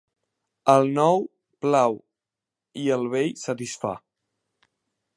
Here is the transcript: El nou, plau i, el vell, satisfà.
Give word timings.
El 0.71 0.89
nou, 0.95 1.21
plau 1.65 1.99
i, 2.85 2.89
el 2.99 3.07
vell, 3.15 3.33
satisfà. 3.45 3.97